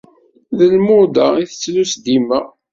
D 0.57 0.59
lmuḍa 0.73 1.27
i 1.37 1.45
tettlus 1.49 1.93
dima. 2.05 2.39